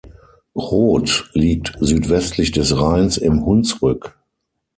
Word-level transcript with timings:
Roth 0.55 1.29
liegt 1.33 1.77
südwestlich 1.79 2.51
des 2.51 2.75
Rheins 2.75 3.17
im 3.17 3.45
Hunsrück. 3.45 4.17